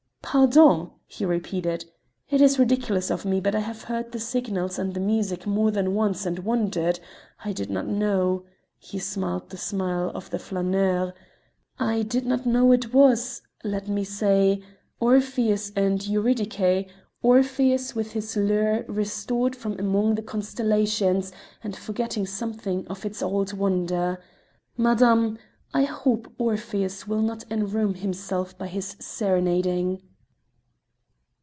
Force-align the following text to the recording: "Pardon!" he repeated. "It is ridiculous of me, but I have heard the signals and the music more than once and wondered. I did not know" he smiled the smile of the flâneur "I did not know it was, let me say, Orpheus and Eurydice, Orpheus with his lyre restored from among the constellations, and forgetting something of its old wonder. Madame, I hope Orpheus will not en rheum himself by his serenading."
"Pardon!" 0.33 0.91
he 1.07 1.25
repeated. 1.25 1.83
"It 2.29 2.39
is 2.39 2.57
ridiculous 2.57 3.11
of 3.11 3.25
me, 3.25 3.41
but 3.41 3.53
I 3.53 3.59
have 3.59 3.81
heard 3.83 4.13
the 4.13 4.19
signals 4.19 4.79
and 4.79 4.93
the 4.93 5.01
music 5.01 5.45
more 5.45 5.71
than 5.71 5.93
once 5.93 6.25
and 6.25 6.39
wondered. 6.39 7.01
I 7.43 7.51
did 7.51 7.69
not 7.69 7.85
know" 7.85 8.45
he 8.77 8.97
smiled 8.97 9.49
the 9.49 9.57
smile 9.57 10.09
of 10.15 10.29
the 10.29 10.37
flâneur 10.37 11.11
"I 11.77 12.03
did 12.03 12.25
not 12.25 12.45
know 12.45 12.71
it 12.71 12.93
was, 12.93 13.41
let 13.65 13.89
me 13.89 14.05
say, 14.05 14.61
Orpheus 15.01 15.73
and 15.75 16.07
Eurydice, 16.07 16.85
Orpheus 17.21 17.93
with 17.93 18.13
his 18.13 18.37
lyre 18.37 18.85
restored 18.87 19.53
from 19.53 19.77
among 19.81 20.15
the 20.15 20.21
constellations, 20.23 21.33
and 21.61 21.75
forgetting 21.75 22.25
something 22.25 22.87
of 22.87 23.05
its 23.05 23.21
old 23.21 23.51
wonder. 23.51 24.17
Madame, 24.77 25.37
I 25.73 25.83
hope 25.83 26.31
Orpheus 26.37 27.05
will 27.05 27.21
not 27.21 27.43
en 27.51 27.67
rheum 27.67 27.95
himself 27.97 28.57
by 28.57 28.67
his 28.67 28.95
serenading." 28.97 30.03